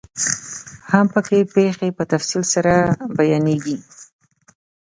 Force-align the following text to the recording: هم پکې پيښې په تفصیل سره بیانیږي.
هم 0.91 1.05
پکې 1.13 1.39
پيښې 1.53 1.89
په 1.97 2.03
تفصیل 2.11 2.43
سره 2.53 2.73
بیانیږي. 3.17 3.77